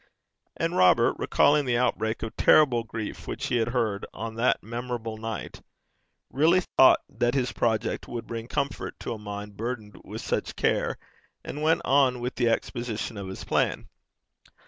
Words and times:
And 0.57 0.75
Robert, 0.75 1.13
recalling 1.19 1.65
the 1.65 1.77
outbreak 1.77 2.23
of 2.23 2.35
terrible 2.35 2.83
grief 2.83 3.27
which 3.27 3.45
he 3.45 3.57
had 3.57 3.67
heard 3.67 4.03
on 4.15 4.33
that 4.33 4.63
memorable 4.63 5.15
night, 5.15 5.61
really 6.31 6.61
thought 6.75 7.01
that 7.07 7.35
his 7.35 7.51
project 7.51 8.07
would 8.07 8.25
bring 8.25 8.47
comfort 8.47 8.99
to 9.01 9.13
a 9.13 9.19
mind 9.19 9.57
burdened 9.57 10.01
with 10.03 10.21
such 10.21 10.55
care, 10.55 10.97
and 11.43 11.61
went 11.61 11.83
on 11.85 12.19
with 12.19 12.33
the 12.33 12.49
exposition 12.49 13.15
of 13.15 13.27
his 13.27 13.43
plan. 13.43 13.89